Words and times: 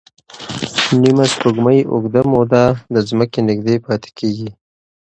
نیمه 1.01 1.25
سپوږمۍ 1.31 1.79
اوږده 1.91 2.21
موده 2.31 2.63
د 2.93 2.95
ځمکې 3.09 3.39
نږدې 3.49 3.75
پاتې 3.85 4.09
کېږي. 4.19 4.49